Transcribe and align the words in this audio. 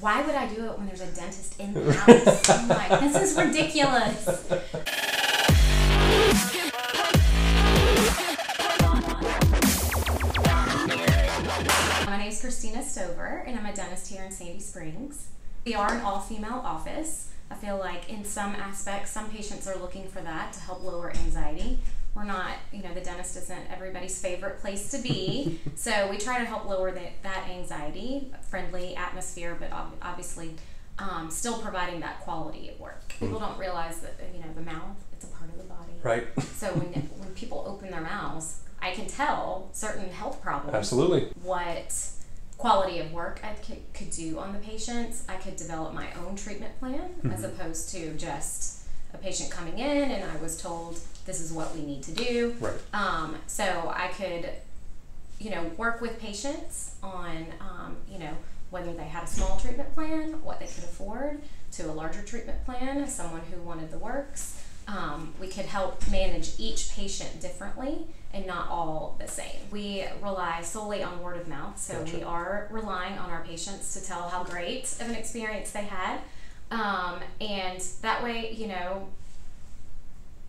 why 0.00 0.22
would 0.22 0.34
I 0.34 0.46
do 0.46 0.66
it 0.66 0.78
when 0.78 0.86
there's 0.86 1.00
a 1.00 1.06
dentist 1.06 1.58
in 1.58 1.74
the 1.74 1.92
house? 1.92 2.48
I'm 2.48 2.68
like, 2.68 3.00
this 3.00 3.16
is 3.16 3.36
ridiculous. 3.36 4.26
My 12.06 12.16
name 12.16 12.28
is 12.28 12.40
Christina 12.40 12.82
Stover, 12.82 13.42
and 13.46 13.58
I'm 13.58 13.66
a 13.66 13.74
dentist 13.74 14.08
here 14.08 14.22
in 14.22 14.30
Sandy 14.30 14.60
Springs. 14.60 15.28
We 15.64 15.74
are 15.74 15.92
an 15.92 16.02
all 16.02 16.20
female 16.20 16.62
office. 16.64 17.30
I 17.50 17.54
feel 17.54 17.78
like 17.78 18.08
in 18.08 18.24
some 18.24 18.54
aspects, 18.54 19.10
some 19.10 19.28
patients 19.30 19.66
are 19.66 19.76
looking 19.76 20.06
for 20.06 20.20
that 20.20 20.52
to 20.52 20.60
help 20.60 20.84
lower 20.84 21.10
anxiety. 21.10 21.80
We're 22.18 22.24
not, 22.24 22.56
you 22.72 22.82
know, 22.82 22.92
the 22.92 23.00
dentist 23.00 23.36
isn't 23.36 23.70
everybody's 23.70 24.20
favorite 24.20 24.60
place 24.60 24.90
to 24.90 24.98
be. 24.98 25.60
so 25.76 26.08
we 26.10 26.18
try 26.18 26.40
to 26.40 26.44
help 26.44 26.68
lower 26.68 26.90
the, 26.90 27.02
that 27.22 27.48
anxiety, 27.48 28.32
friendly 28.50 28.96
atmosphere, 28.96 29.56
but 29.58 29.70
ob- 29.72 29.94
obviously 30.02 30.56
um, 30.98 31.30
still 31.30 31.62
providing 31.62 32.00
that 32.00 32.18
quality 32.22 32.70
at 32.70 32.80
work. 32.80 33.08
People 33.20 33.38
don't 33.38 33.56
realize 33.56 34.00
that, 34.00 34.16
you 34.34 34.40
know, 34.40 34.52
the 34.52 34.62
mouth, 34.62 34.96
it's 35.12 35.26
a 35.26 35.28
part 35.28 35.48
of 35.48 35.58
the 35.58 35.64
body. 35.64 35.92
Right. 36.02 36.26
So 36.42 36.66
when, 36.72 36.86
when 37.18 37.28
people 37.34 37.64
open 37.68 37.92
their 37.92 38.00
mouths, 38.00 38.62
I 38.82 38.90
can 38.90 39.06
tell 39.06 39.68
certain 39.72 40.10
health 40.10 40.42
problems 40.42 40.74
Absolutely. 40.74 41.28
what 41.44 41.94
quality 42.56 42.98
of 42.98 43.12
work 43.12 43.40
I 43.44 43.52
could, 43.52 43.80
could 43.94 44.10
do 44.10 44.40
on 44.40 44.52
the 44.52 44.58
patients. 44.58 45.22
I 45.28 45.36
could 45.36 45.54
develop 45.54 45.94
my 45.94 46.08
own 46.14 46.34
treatment 46.34 46.76
plan 46.80 47.10
as 47.32 47.44
opposed 47.44 47.90
to 47.90 48.14
just 48.14 48.87
a 49.14 49.18
patient 49.18 49.50
coming 49.50 49.78
in 49.78 50.10
and 50.10 50.24
I 50.24 50.36
was 50.42 50.60
told 50.60 51.00
this 51.26 51.40
is 51.40 51.52
what 51.52 51.74
we 51.74 51.82
need 51.82 52.02
to 52.04 52.12
do. 52.12 52.56
Right. 52.60 52.74
Um, 52.92 53.36
so 53.46 53.92
I 53.94 54.08
could, 54.08 54.48
you 55.38 55.50
know, 55.50 55.64
work 55.76 56.00
with 56.00 56.18
patients 56.20 56.96
on, 57.02 57.46
um, 57.60 57.96
you 58.10 58.18
know, 58.18 58.32
whether 58.70 58.92
they 58.92 59.04
had 59.04 59.24
a 59.24 59.26
small 59.26 59.58
treatment 59.58 59.94
plan, 59.94 60.42
what 60.42 60.60
they 60.60 60.66
could 60.66 60.84
afford, 60.84 61.40
to 61.72 61.90
a 61.90 61.92
larger 61.92 62.22
treatment 62.22 62.64
plan, 62.64 63.06
someone 63.08 63.42
who 63.50 63.60
wanted 63.62 63.90
the 63.90 63.98
works. 63.98 64.62
Um, 64.86 65.34
we 65.38 65.48
could 65.48 65.66
help 65.66 66.08
manage 66.10 66.58
each 66.58 66.90
patient 66.90 67.42
differently 67.42 68.06
and 68.32 68.46
not 68.46 68.68
all 68.68 69.16
the 69.20 69.28
same. 69.28 69.60
We 69.70 70.04
rely 70.22 70.62
solely 70.62 71.02
on 71.02 71.22
word 71.22 71.38
of 71.38 71.46
mouth, 71.46 71.78
so 71.78 71.98
Gotcha. 71.98 72.16
we 72.16 72.22
are 72.22 72.68
relying 72.70 73.18
on 73.18 73.30
our 73.30 73.42
patients 73.44 73.92
to 73.94 74.04
tell 74.04 74.28
how 74.28 74.44
great 74.44 74.84
of 75.00 75.08
an 75.08 75.14
experience 75.14 75.70
they 75.72 75.84
had. 75.84 76.20
Um, 76.70 77.20
and 77.40 77.80
that 78.02 78.22
way, 78.22 78.52
you 78.52 78.66
know, 78.66 79.08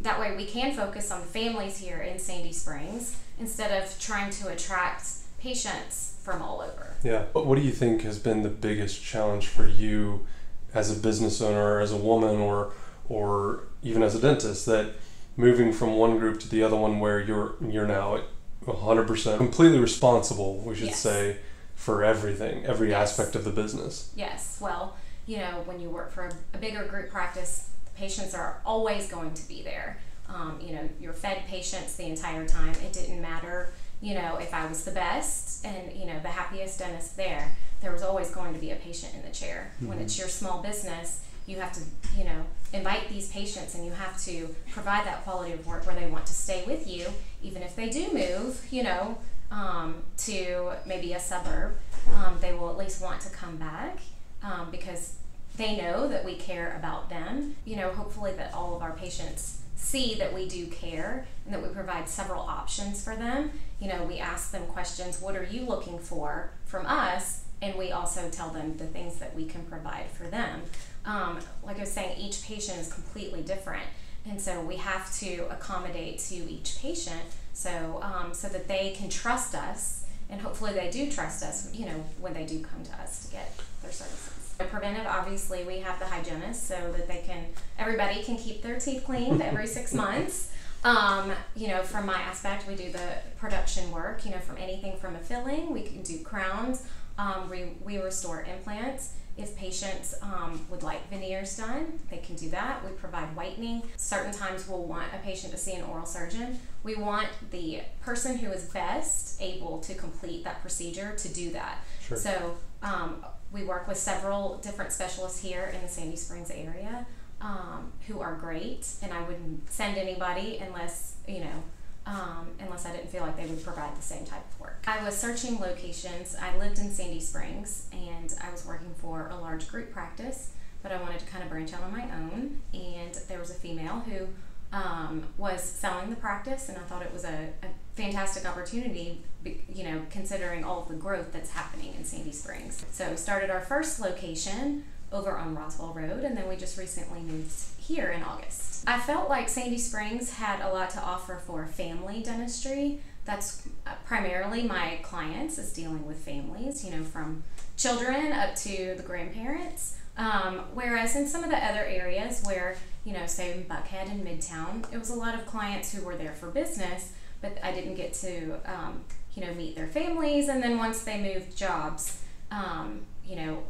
that 0.00 0.18
way 0.18 0.34
we 0.36 0.46
can 0.46 0.72
focus 0.74 1.10
on 1.10 1.22
families 1.22 1.78
here 1.78 1.98
in 2.00 2.18
Sandy 2.18 2.52
Springs 2.52 3.16
instead 3.38 3.82
of 3.82 3.98
trying 4.00 4.30
to 4.30 4.48
attract 4.48 5.04
patients 5.40 6.16
from 6.22 6.42
all 6.42 6.60
over. 6.60 6.94
Yeah. 7.02 7.24
But 7.32 7.46
what 7.46 7.56
do 7.56 7.62
you 7.62 7.70
think 7.72 8.02
has 8.02 8.18
been 8.18 8.42
the 8.42 8.48
biggest 8.48 9.02
challenge 9.02 9.46
for 9.46 9.66
you 9.66 10.26
as 10.74 10.96
a 10.96 11.00
business 11.00 11.40
owner, 11.40 11.74
or 11.76 11.80
as 11.80 11.92
a 11.92 11.96
woman, 11.96 12.36
or 12.36 12.72
or 13.08 13.64
even 13.82 14.02
as 14.02 14.14
a 14.14 14.20
dentist 14.20 14.66
that 14.66 14.92
moving 15.36 15.72
from 15.72 15.96
one 15.96 16.18
group 16.18 16.38
to 16.40 16.48
the 16.48 16.62
other 16.62 16.76
one 16.76 17.00
where 17.00 17.18
you're 17.20 17.54
you're 17.60 17.86
now 17.86 18.20
100% 18.64 19.36
completely 19.38 19.78
responsible, 19.78 20.58
we 20.58 20.74
should 20.74 20.88
Yes. 20.88 20.98
say, 21.00 21.38
for 21.74 22.04
everything, 22.04 22.64
every 22.66 22.90
Yes. 22.90 23.10
aspect 23.10 23.34
of 23.34 23.44
the 23.44 23.50
business. 23.50 24.10
Yes, 24.14 24.58
well, 24.60 24.96
you 25.26 25.38
know, 25.38 25.62
when 25.64 25.80
you 25.80 25.90
work 25.90 26.10
for 26.10 26.26
a, 26.26 26.32
a 26.54 26.58
bigger 26.58 26.84
group 26.84 27.10
practice, 27.10 27.70
the 27.84 27.90
patients 27.92 28.34
are 28.34 28.60
always 28.64 29.10
going 29.10 29.34
to 29.34 29.48
be 29.48 29.62
there. 29.62 29.98
Um, 30.28 30.58
you 30.60 30.74
know, 30.74 30.88
you're 31.00 31.12
fed 31.12 31.42
patients 31.48 31.96
the 31.96 32.06
entire 32.06 32.46
time. 32.46 32.74
It 32.84 32.92
didn't 32.92 33.20
matter, 33.20 33.72
you 34.00 34.14
know, 34.14 34.36
if 34.36 34.54
I 34.54 34.66
was 34.66 34.84
the 34.84 34.90
best 34.92 35.64
and, 35.64 35.92
you 35.92 36.06
know, 36.06 36.18
the 36.20 36.28
happiest 36.28 36.78
dentist 36.78 37.16
there, 37.16 37.56
there 37.80 37.92
was 37.92 38.02
always 38.02 38.30
going 38.30 38.54
to 38.54 38.60
be 38.60 38.70
a 38.70 38.76
patient 38.76 39.14
in 39.14 39.22
the 39.22 39.30
chair. 39.30 39.72
When 39.80 39.98
it's 39.98 40.18
your 40.18 40.28
small 40.28 40.62
business, 40.62 41.20
you 41.46 41.56
have 41.56 41.72
to, 41.72 41.80
you 42.16 42.24
know, 42.24 42.44
invite 42.72 43.08
these 43.08 43.30
patients 43.30 43.74
and 43.74 43.84
you 43.84 43.92
have 43.92 44.20
to 44.24 44.54
provide 44.70 45.06
that 45.06 45.24
quality 45.24 45.52
of 45.52 45.66
work 45.66 45.86
where 45.86 45.96
they 45.96 46.06
want 46.06 46.26
to 46.26 46.32
stay 46.32 46.64
with 46.66 46.86
you, 46.86 47.06
even 47.42 47.62
if 47.62 47.74
they 47.74 47.88
do 47.88 48.12
move, 48.12 48.64
you 48.70 48.82
know, 48.82 49.18
um, 49.50 49.96
to 50.16 50.72
maybe 50.86 51.12
a 51.12 51.20
suburb. 51.20 51.76
Um, 52.14 52.38
they 52.40 52.52
will 52.54 52.70
at 52.70 52.78
least 52.78 53.02
want 53.02 53.20
to 53.22 53.30
come 53.30 53.56
back 53.56 53.98
um, 54.42 54.68
because 54.70 55.14
they 55.56 55.76
know 55.76 56.08
that 56.08 56.24
we 56.24 56.34
care 56.36 56.76
about 56.78 57.10
them. 57.10 57.56
You 57.64 57.76
know, 57.76 57.90
hopefully 57.90 58.32
that 58.32 58.54
all 58.54 58.74
of 58.74 58.82
our 58.82 58.92
patients 58.92 59.60
see 59.76 60.14
that 60.14 60.32
we 60.32 60.48
do 60.48 60.66
care 60.66 61.26
and 61.44 61.54
that 61.54 61.62
we 61.62 61.68
provide 61.68 62.08
several 62.08 62.42
options 62.42 63.02
for 63.02 63.16
them. 63.16 63.50
You 63.80 63.88
know, 63.88 64.04
we 64.04 64.18
ask 64.18 64.52
them 64.52 64.66
questions, 64.66 65.20
what 65.20 65.36
are 65.36 65.44
you 65.44 65.62
looking 65.62 65.98
for 65.98 66.50
from 66.66 66.86
us? 66.86 67.44
And 67.62 67.76
we 67.76 67.90
also 67.92 68.30
tell 68.30 68.50
them 68.50 68.76
the 68.76 68.86
things 68.86 69.18
that 69.18 69.34
we 69.34 69.46
can 69.46 69.64
provide 69.64 70.06
for 70.10 70.24
them. 70.24 70.62
Um, 71.04 71.38
like 71.62 71.76
I 71.76 71.80
was 71.80 71.90
saying, 71.90 72.18
each 72.18 72.42
patient 72.42 72.78
is 72.78 72.92
completely 72.92 73.42
different. 73.42 73.84
And 74.28 74.40
so 74.40 74.60
we 74.60 74.76
have 74.76 75.14
to 75.18 75.46
accommodate 75.50 76.18
to 76.20 76.34
each 76.34 76.78
patient 76.80 77.22
so, 77.52 78.00
um, 78.02 78.34
so 78.34 78.48
that 78.48 78.68
they 78.68 78.94
can 78.96 79.08
trust 79.08 79.54
us 79.54 79.99
and 80.30 80.40
hopefully 80.40 80.72
they 80.72 80.90
do 80.90 81.10
trust 81.10 81.42
us, 81.42 81.72
you 81.74 81.86
know, 81.86 82.04
when 82.20 82.32
they 82.32 82.44
do 82.44 82.60
come 82.60 82.82
to 82.84 82.92
us 83.02 83.26
to 83.26 83.32
get 83.32 83.52
their 83.82 83.92
services. 83.92 84.54
Preventive, 84.70 85.06
obviously, 85.06 85.64
we 85.64 85.78
have 85.78 85.98
the 85.98 86.04
hygienist 86.04 86.66
so 86.66 86.92
that 86.92 87.08
they 87.08 87.22
can, 87.26 87.46
everybody 87.78 88.22
can 88.22 88.36
keep 88.36 88.62
their 88.62 88.78
teeth 88.78 89.04
cleaned 89.04 89.40
every 89.40 89.66
six 89.66 89.94
months. 90.04 90.52
Um, 90.84 91.32
you 91.56 91.68
know, 91.68 91.82
from 91.82 92.06
my 92.06 92.20
aspect, 92.20 92.68
we 92.68 92.74
do 92.74 92.90
the 92.92 93.14
production 93.38 93.90
work, 93.90 94.24
you 94.24 94.30
know, 94.30 94.38
from 94.38 94.58
anything 94.58 94.96
from 94.98 95.16
a 95.16 95.18
filling, 95.18 95.72
we 95.72 95.82
can 95.82 96.02
do 96.02 96.22
crowns, 96.22 96.86
um, 97.18 97.50
we, 97.50 97.72
we 97.82 97.98
restore 97.98 98.42
implants. 98.42 99.14
If 99.40 99.56
patients 99.56 100.14
um, 100.22 100.66
would 100.68 100.82
like 100.82 101.08
veneers 101.08 101.56
done, 101.56 101.98
they 102.10 102.18
can 102.18 102.36
do 102.36 102.50
that. 102.50 102.84
We 102.84 102.90
provide 102.92 103.34
whitening. 103.34 103.82
Certain 103.96 104.32
times 104.32 104.68
we'll 104.68 104.84
want 104.84 105.06
a 105.14 105.18
patient 105.18 105.52
to 105.52 105.58
see 105.58 105.72
an 105.72 105.82
oral 105.84 106.06
surgeon. 106.06 106.60
We 106.82 106.96
want 106.96 107.28
the 107.50 107.80
person 108.00 108.36
who 108.38 108.50
is 108.50 108.64
best 108.64 109.40
able 109.40 109.78
to 109.78 109.94
complete 109.94 110.44
that 110.44 110.60
procedure 110.60 111.14
to 111.16 111.28
do 111.28 111.52
that. 111.52 111.78
Sure. 112.00 112.16
So 112.16 112.56
um, 112.82 113.24
we 113.50 113.64
work 113.64 113.88
with 113.88 113.96
several 113.96 114.58
different 114.58 114.92
specialists 114.92 115.40
here 115.40 115.72
in 115.74 115.80
the 115.80 115.88
Sandy 115.88 116.16
Springs 116.16 116.50
area 116.50 117.06
um, 117.40 117.92
who 118.06 118.20
are 118.20 118.34
great, 118.34 118.86
and 119.02 119.12
I 119.12 119.22
wouldn't 119.22 119.70
send 119.70 119.96
anybody 119.96 120.58
unless 120.58 121.14
you 121.26 121.40
know 121.40 121.62
um, 122.06 122.48
unless 122.58 122.86
I 122.86 122.92
didn't 122.92 123.10
feel 123.10 123.22
like 123.22 123.36
they 123.36 123.46
would 123.46 123.62
provide 123.62 123.96
the 123.96 124.02
same 124.02 124.24
type 124.24 124.44
of 124.52 124.60
work. 124.60 124.84
I 124.86 125.04
was 125.04 125.16
searching 125.16 125.60
locations. 125.60 126.34
I 126.34 126.56
lived 126.56 126.78
in 126.78 126.90
Sandy 126.90 127.20
Springs 127.20 127.88
and 127.92 128.34
I 128.42 128.50
was 128.50 128.64
working 128.66 128.94
for 128.96 129.28
a 129.28 129.36
large 129.36 129.68
group 129.68 129.92
practice, 129.92 130.50
but 130.82 130.92
I 130.92 131.00
wanted 131.00 131.20
to 131.20 131.26
kind 131.26 131.44
of 131.44 131.50
branch 131.50 131.72
out 131.72 131.82
on 131.82 131.92
my 131.92 132.04
own. 132.04 132.60
And 132.72 133.14
there 133.28 133.38
was 133.38 133.50
a 133.50 133.54
female 133.54 134.00
who 134.00 134.28
um, 134.72 135.24
was 135.36 135.62
selling 135.62 136.10
the 136.10 136.16
practice, 136.16 136.68
and 136.68 136.78
I 136.78 136.82
thought 136.82 137.02
it 137.02 137.12
was 137.12 137.24
a, 137.24 137.48
a 137.62 137.66
fantastic 137.96 138.48
opportunity, 138.48 139.22
you 139.44 139.84
know, 139.84 140.02
considering 140.10 140.64
all 140.64 140.82
the 140.82 140.94
growth 140.94 141.32
that's 141.32 141.50
happening 141.50 141.94
in 141.98 142.04
Sandy 142.04 142.32
Springs. 142.32 142.84
So 142.92 143.16
started 143.16 143.50
our 143.50 143.60
first 143.60 144.00
location 144.00 144.84
over 145.12 145.36
on 145.36 145.56
Roswell 145.56 145.92
Road, 145.92 146.22
and 146.22 146.36
then 146.36 146.48
we 146.48 146.56
just 146.56 146.78
recently 146.78 147.20
moved 147.20 147.52
here 147.78 148.10
in 148.10 148.22
August. 148.22 148.69
I 148.86 148.98
felt 148.98 149.28
like 149.28 149.48
Sandy 149.48 149.78
Springs 149.78 150.34
had 150.34 150.60
a 150.60 150.72
lot 150.72 150.90
to 150.90 151.00
offer 151.00 151.40
for 151.46 151.66
family 151.66 152.22
dentistry. 152.22 153.00
That's 153.24 153.68
uh, 153.86 153.90
primarily 154.06 154.62
my 154.62 154.98
clients 155.02 155.58
is 155.58 155.72
dealing 155.72 156.06
with 156.06 156.16
families, 156.18 156.84
you 156.84 156.90
know, 156.90 157.04
from 157.04 157.44
children 157.76 158.32
up 158.32 158.56
to 158.56 158.94
the 158.96 159.02
grandparents. 159.02 159.96
Um, 160.16 160.64
whereas 160.74 161.16
in 161.16 161.26
some 161.26 161.44
of 161.44 161.50
the 161.50 161.56
other 161.56 161.84
areas 161.84 162.42
where, 162.44 162.76
you 163.04 163.12
know, 163.12 163.26
say 163.26 163.52
in 163.52 163.64
Buckhead 163.64 164.10
and 164.10 164.26
Midtown, 164.26 164.90
it 164.92 164.98
was 164.98 165.10
a 165.10 165.14
lot 165.14 165.34
of 165.34 165.46
clients 165.46 165.92
who 165.92 166.02
were 166.02 166.16
there 166.16 166.32
for 166.32 166.50
business, 166.50 167.12
but 167.40 167.58
I 167.62 167.72
didn't 167.72 167.94
get 167.94 168.14
to, 168.14 168.58
um, 168.64 169.00
you 169.34 169.44
know, 169.44 169.54
meet 169.54 169.76
their 169.76 169.86
families. 169.86 170.48
And 170.48 170.62
then 170.62 170.78
once 170.78 171.02
they 171.02 171.20
moved 171.20 171.56
jobs, 171.56 172.22
um, 172.50 173.02
you 173.24 173.36
know, 173.36 173.62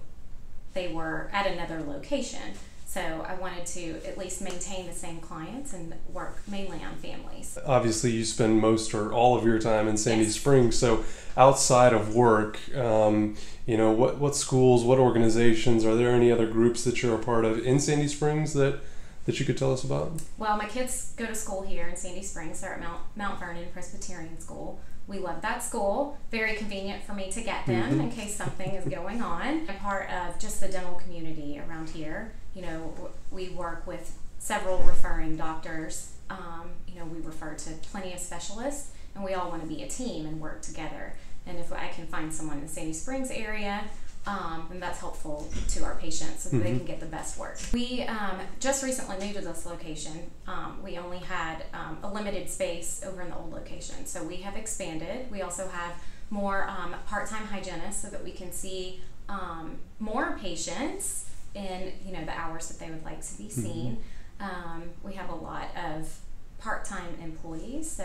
they 0.72 0.88
were 0.88 1.28
at 1.32 1.46
another 1.46 1.82
location. 1.82 2.54
So 2.90 3.24
I 3.24 3.34
wanted 3.34 3.66
to 3.66 4.04
at 4.04 4.18
least 4.18 4.42
maintain 4.42 4.88
the 4.88 4.92
same 4.92 5.20
clients 5.20 5.72
and 5.74 5.94
work 6.08 6.42
mainly 6.48 6.82
on 6.82 6.96
families. 6.96 7.56
Obviously, 7.64 8.10
you 8.10 8.24
spend 8.24 8.58
most 8.60 8.92
or 8.94 9.12
all 9.12 9.38
of 9.38 9.44
your 9.44 9.60
time 9.60 9.86
in 9.86 9.96
Sandy 9.96 10.24
Yes. 10.24 10.34
Springs. 10.34 10.76
So, 10.76 11.04
outside 11.36 11.92
of 11.92 12.16
work, 12.16 12.58
um, 12.76 13.36
you 13.64 13.76
know, 13.76 13.92
what 13.92 14.18
what 14.18 14.34
schools, 14.34 14.82
what 14.82 14.98
organizations, 14.98 15.84
are 15.84 15.94
there 15.94 16.10
any 16.10 16.32
other 16.32 16.48
groups 16.48 16.82
that 16.82 17.00
you're 17.00 17.14
a 17.14 17.22
part 17.22 17.44
of 17.44 17.64
in 17.64 17.78
Sandy 17.78 18.08
Springs 18.08 18.54
that 18.54 18.80
that 19.24 19.38
you 19.38 19.46
could 19.46 19.56
tell 19.56 19.72
us 19.72 19.84
about? 19.84 20.10
Well, 20.36 20.56
my 20.56 20.66
kids 20.66 21.12
go 21.16 21.26
to 21.26 21.34
school 21.36 21.62
here 21.62 21.86
in 21.86 21.94
Sandy 21.94 22.24
Springs. 22.24 22.60
They're 22.60 22.74
at 22.74 22.80
Mount, 22.80 23.02
Mount 23.14 23.38
Vernon 23.38 23.68
Presbyterian 23.72 24.40
School. 24.40 24.80
We 25.06 25.20
love 25.20 25.42
that 25.42 25.62
school. 25.62 26.18
Very 26.32 26.56
convenient 26.56 27.04
for 27.04 27.12
me 27.12 27.30
to 27.30 27.40
get 27.40 27.66
them 27.66 28.00
in 28.00 28.10
case 28.10 28.34
something 28.34 28.70
is 28.72 28.84
going 28.84 29.22
on. 29.22 29.66
I'm 29.68 29.76
part 29.78 30.10
of 30.10 30.40
just 30.40 30.60
the 30.60 30.68
dental 30.68 30.94
community 30.94 31.60
around 31.60 31.90
here. 31.90 32.32
You 32.54 32.62
know, 32.62 33.10
we 33.30 33.50
work 33.50 33.86
with 33.86 34.16
several 34.38 34.78
referring 34.78 35.36
doctors. 35.36 36.12
Um, 36.28 36.70
you 36.88 36.98
know, 36.98 37.04
we 37.06 37.20
refer 37.20 37.54
to 37.54 37.70
plenty 37.90 38.12
of 38.12 38.18
specialists, 38.18 38.90
and 39.14 39.24
we 39.24 39.34
all 39.34 39.48
want 39.50 39.62
to 39.62 39.68
be 39.68 39.82
a 39.82 39.88
team 39.88 40.26
and 40.26 40.40
work 40.40 40.62
together. 40.62 41.14
And 41.46 41.58
if 41.58 41.72
I 41.72 41.88
can 41.88 42.06
find 42.06 42.32
someone 42.32 42.58
in 42.58 42.64
the 42.64 42.68
Sandy 42.68 42.92
Springs 42.92 43.30
area 43.30 43.84
Um, 44.26 44.68
and 44.70 44.82
that's 44.82 45.00
helpful 45.00 45.48
to 45.68 45.82
our 45.82 45.94
patients 45.94 46.42
so 46.42 46.50
that 46.50 46.62
they 46.62 46.76
can 46.76 46.84
get 46.84 47.00
the 47.00 47.06
best 47.06 47.38
work. 47.38 47.58
We 47.72 48.02
um, 48.02 48.38
just 48.60 48.82
recently 48.84 49.16
moved 49.18 49.36
to 49.36 49.40
this 49.40 49.64
location. 49.64 50.30
Um, 50.46 50.82
we 50.84 50.98
only 50.98 51.18
had 51.18 51.64
um, 51.72 51.96
a 52.02 52.12
limited 52.12 52.50
space 52.50 53.02
over 53.06 53.22
in 53.22 53.30
the 53.30 53.36
old 53.36 53.50
location, 53.50 54.04
so 54.04 54.22
we 54.22 54.36
have 54.36 54.56
expanded. 54.56 55.30
We 55.30 55.40
also 55.40 55.68
have 55.68 55.94
more 56.28 56.68
um, 56.68 56.94
part-time 57.06 57.46
hygienists 57.46 58.02
so 58.02 58.08
that 58.08 58.22
we 58.22 58.32
can 58.32 58.52
see 58.52 59.00
um, 59.30 59.78
more 59.98 60.36
patients 60.38 61.24
in 61.54 61.92
you 62.04 62.12
know 62.12 62.24
the 62.24 62.38
hours 62.38 62.68
that 62.68 62.78
they 62.78 62.90
would 62.90 63.04
like 63.04 63.20
to 63.20 63.38
be 63.38 63.48
seen. 63.48 63.98
Um, 64.40 64.90
we 65.02 65.14
have 65.14 65.30
a 65.30 65.34
lot 65.34 65.68
of 65.76 66.18
part-time 66.58 67.16
employees, 67.22 67.90
so 67.90 68.04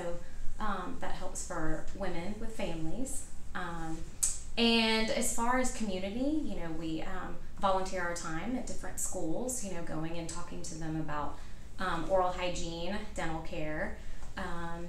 um, 0.60 0.98
that 1.00 1.12
helps 1.12 1.48
for 1.48 1.86
women 1.96 2.36
with 2.40 2.56
families. 2.56 3.26
Um, 3.54 3.98
and 4.58 5.10
as 5.10 5.36
far 5.36 5.60
as 5.60 5.74
community, 5.74 6.42
you 6.44 6.56
know, 6.56 6.72
we 6.80 7.02
um, 7.02 7.36
volunteer 7.60 8.02
our 8.02 8.14
time 8.14 8.56
at 8.56 8.68
different 8.68 9.00
schools, 9.00 9.64
you 9.64 9.74
know, 9.74 9.82
going 9.84 10.18
and 10.18 10.30
talking 10.30 10.62
to 10.62 10.76
them 10.76 10.96
about 10.98 11.38
um, 11.80 12.06
oral 12.10 12.32
hygiene, 12.32 12.98
dental 13.16 13.42
care, 13.42 13.98
um, 14.38 14.88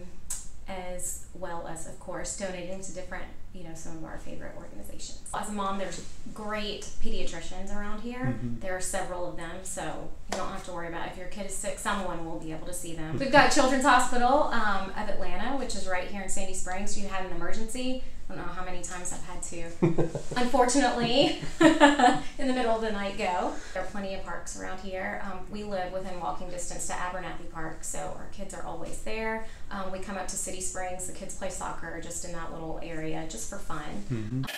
as 0.69 1.27
well 1.35 1.67
as, 1.69 1.87
of 1.87 1.99
course, 2.01 2.37
donating 2.37 2.81
to 2.83 2.93
different, 2.93 3.25
you 3.53 3.63
know, 3.65 3.75
some 3.75 3.97
of 3.99 4.05
our 4.05 4.19
favorite 4.19 4.53
organizations. 4.57 5.23
As 5.39 5.49
a 5.49 5.53
mom, 5.53 5.79
there's 5.79 6.05
great 6.35 6.83
pediatricians 7.03 7.75
around 7.75 8.01
here. 8.01 8.37
Mhm. 8.43 8.61
There 8.61 8.77
are 8.77 8.81
several 8.81 9.29
of 9.29 9.37
them, 9.37 9.59
so 9.63 10.09
you 10.33 10.39
don't 10.39 10.49
have 10.51 10.65
to 10.65 10.73
worry 10.73 10.89
about 10.89 11.09
if 11.09 11.17
your 11.17 11.29
kid 11.29 11.47
is 11.47 11.55
sick, 11.57 11.79
someone 11.79 12.25
will 12.27 12.41
be 12.41 12.53
able 12.53 12.67
to 12.67 12.75
see 12.75 12.95
them. 12.97 13.17
We've 13.19 13.31
got 13.33 13.53
Children's 13.53 13.85
Hospital 13.85 14.45
um, 14.53 14.91
of 14.91 15.09
Atlanta, 15.09 15.57
which 15.57 15.75
is 15.77 15.87
right 15.87 16.09
here 16.09 16.23
in 16.23 16.29
Sandy 16.29 16.55
Springs. 16.55 16.99
You 16.99 17.09
had 17.09 17.25
an 17.27 17.33
emergency. 17.33 18.03
I 18.29 18.35
don't 18.35 18.47
know 18.47 18.53
how 18.53 18.65
many 18.65 18.83
times 18.83 19.13
I've 19.13 19.23
had 19.25 19.41
to, 19.45 19.71
unfortunately, 20.37 21.39
in 21.61 22.49
the 22.49 22.53
middle 22.55 22.75
of 22.75 22.81
the 22.81 22.91
night 22.91 23.17
go. 23.17 23.53
There 23.73 23.83
are 23.85 23.87
plenty 23.87 24.15
of 24.15 24.25
parks 24.25 24.61
around 24.61 24.81
here. 24.81 25.23
Um, 25.25 25.41
we 25.51 25.63
live 25.63 25.93
within 25.93 26.19
walking 26.19 26.51
distance 26.51 26.89
to 26.89 26.93
Abernathy 26.95 27.49
Park, 27.53 27.85
so 27.85 27.99
our 27.99 28.27
kids 28.33 28.53
are 28.53 28.65
always 28.65 28.99
there. 29.03 29.47
Um, 29.71 29.93
we 29.93 30.01
come 30.01 30.17
up 30.17 30.27
to 30.29 30.37
City 30.37 30.61
Springs. 30.61 31.07
The 31.07 31.13
kids 31.13 31.37
play 31.37 31.51
soccer 31.51 32.01
just 32.03 32.25
in 32.25 32.33
that 32.33 32.53
little 32.53 32.81
area, 32.83 33.25
just 33.29 33.49
for 33.49 33.59
fun. 33.59 34.05
Mhm. 34.11 34.51